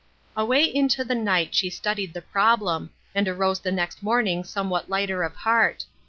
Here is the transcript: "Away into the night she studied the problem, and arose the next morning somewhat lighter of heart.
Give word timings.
"Away 0.35 0.63
into 0.63 1.03
the 1.03 1.13
night 1.13 1.53
she 1.53 1.69
studied 1.69 2.15
the 2.15 2.23
problem, 2.23 2.89
and 3.13 3.27
arose 3.27 3.59
the 3.59 3.71
next 3.71 4.01
morning 4.01 4.43
somewhat 4.43 4.89
lighter 4.89 5.21
of 5.21 5.35
heart. 5.35 5.85